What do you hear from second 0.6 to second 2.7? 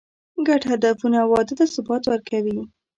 هدفونه واده ته ثبات ورکوي.